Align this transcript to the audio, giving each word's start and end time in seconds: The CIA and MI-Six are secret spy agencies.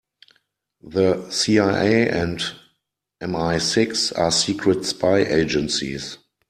The 0.81 1.29
CIA 1.29 2.09
and 2.09 2.41
MI-Six 3.21 4.11
are 4.13 4.31
secret 4.31 4.83
spy 4.85 5.19
agencies. 5.19 6.17